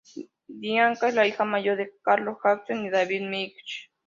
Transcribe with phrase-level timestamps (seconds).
[0.47, 3.91] Bianca es la hija mayor de Carol Jackson y David Wicks.